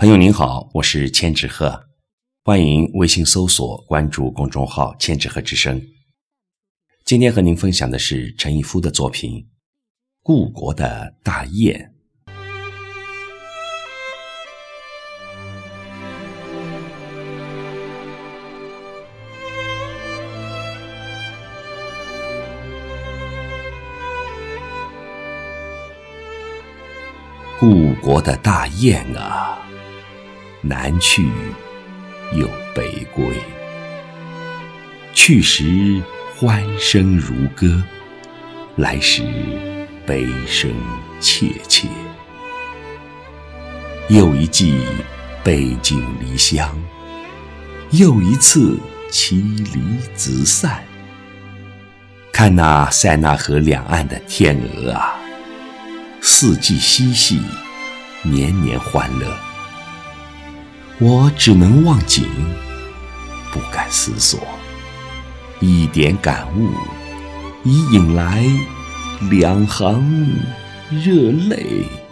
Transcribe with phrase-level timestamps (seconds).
[0.00, 1.88] 朋友您好，我是千纸鹤，
[2.44, 5.82] 欢迎微信搜索关注公众号“千纸鹤之声”。
[7.04, 9.32] 今天和您分享的是陈逸夫的作品
[10.22, 11.92] 《故国的大雁》。
[27.58, 29.67] 故国的大雁啊！
[30.60, 31.30] 南去
[32.34, 33.24] 又北归，
[35.14, 36.02] 去时
[36.36, 37.82] 欢声如歌，
[38.76, 39.22] 来时
[40.04, 40.70] 悲声
[41.20, 41.86] 切切。
[44.08, 44.80] 又一季
[45.44, 46.76] 背井离乡，
[47.92, 48.76] 又一次
[49.10, 49.36] 妻
[49.72, 49.80] 离
[50.14, 50.82] 子散。
[52.32, 55.14] 看那塞纳河两岸的天鹅啊，
[56.20, 57.40] 四季嬉戏，
[58.22, 59.47] 年年欢乐。
[61.00, 62.24] 我只能望景，
[63.52, 64.40] 不敢思索，
[65.60, 66.72] 一点感悟，
[67.62, 68.44] 已引来
[69.30, 70.04] 两行
[70.90, 72.07] 热泪。